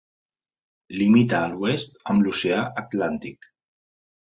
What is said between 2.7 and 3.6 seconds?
Atlàntic.